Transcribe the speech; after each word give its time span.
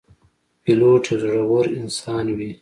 پیلوټ 0.63 1.03
یو 1.09 1.17
زړهور 1.23 1.65
انسان 1.79 2.25
وي. 2.37 2.51